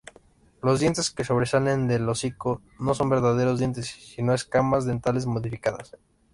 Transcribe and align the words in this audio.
Los 0.63 0.79
dientes 0.79 1.11
que 1.11 1.23
sobresalen 1.23 1.87
del 1.87 2.09
hocico 2.09 2.63
no 2.79 2.95
son 2.95 3.09
verdaderos 3.11 3.59
dientes, 3.59 3.85
sino 3.85 4.33
escamas 4.33 4.83
dentales 4.87 5.27
modificadas. 5.27 5.93